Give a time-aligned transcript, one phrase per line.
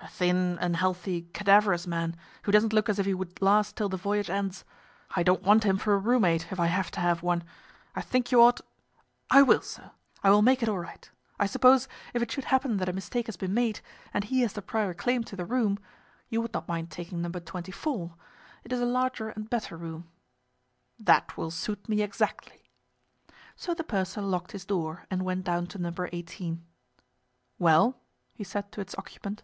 [0.00, 3.96] "A thin, unhealthy, cadaverous man, who doesn't look as if he would last till the
[3.96, 4.64] voyage ends.
[5.16, 7.42] I don't want him for a room mate, if I have to have one.
[7.96, 8.60] I think you ought—"
[9.30, 9.90] "I will, sir.
[10.22, 11.10] I will make it all right.
[11.40, 13.80] I suppose, if it should happen that a mistake has been made,
[14.14, 15.76] and he has the prior claim to the room,
[16.28, 17.28] you would not mind taking No.
[17.28, 20.08] 24—it is a larger and better room."
[21.00, 22.70] "That will suit me exactly."
[23.56, 25.92] So the purser locked his door and went down to No.
[26.12, 26.64] 18.
[27.58, 27.98] "Well?"
[28.34, 29.42] he said to its occupant.